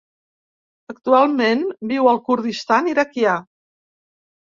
[0.93, 1.63] Actualment
[1.93, 3.39] viu al Kurdistan Iraquià.